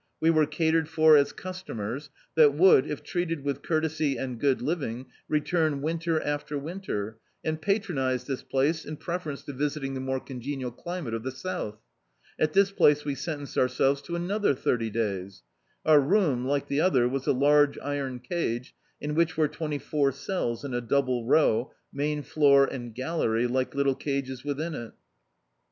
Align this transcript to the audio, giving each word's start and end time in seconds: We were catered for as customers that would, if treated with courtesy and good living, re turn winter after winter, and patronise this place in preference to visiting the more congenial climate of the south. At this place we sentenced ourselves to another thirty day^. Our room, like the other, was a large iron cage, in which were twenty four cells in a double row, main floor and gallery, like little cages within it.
We 0.19 0.31
were 0.31 0.47
catered 0.47 0.89
for 0.89 1.15
as 1.15 1.31
customers 1.31 2.09
that 2.33 2.55
would, 2.55 2.87
if 2.89 3.03
treated 3.03 3.43
with 3.43 3.61
courtesy 3.61 4.17
and 4.17 4.39
good 4.39 4.59
living, 4.59 5.05
re 5.29 5.41
turn 5.41 5.79
winter 5.83 6.19
after 6.19 6.57
winter, 6.57 7.19
and 7.43 7.61
patronise 7.61 8.23
this 8.23 8.41
place 8.41 8.83
in 8.83 8.97
preference 8.97 9.43
to 9.43 9.53
visiting 9.53 9.93
the 9.93 9.99
more 9.99 10.19
congenial 10.19 10.71
climate 10.71 11.13
of 11.13 11.21
the 11.21 11.29
south. 11.29 11.77
At 12.39 12.53
this 12.53 12.71
place 12.71 13.05
we 13.05 13.13
sentenced 13.13 13.59
ourselves 13.59 14.01
to 14.01 14.15
another 14.15 14.55
thirty 14.55 14.89
day^. 14.89 15.39
Our 15.85 15.99
room, 16.01 16.47
like 16.47 16.67
the 16.67 16.81
other, 16.81 17.07
was 17.07 17.27
a 17.27 17.31
large 17.33 17.77
iron 17.77 18.21
cage, 18.21 18.73
in 18.99 19.13
which 19.13 19.37
were 19.37 19.47
twenty 19.47 19.77
four 19.77 20.11
cells 20.11 20.65
in 20.65 20.73
a 20.73 20.81
double 20.81 21.27
row, 21.27 21.73
main 21.93 22.23
floor 22.23 22.65
and 22.65 22.95
gallery, 22.95 23.45
like 23.45 23.75
little 23.75 23.93
cages 23.93 24.43
within 24.43 24.73
it. 24.73 24.93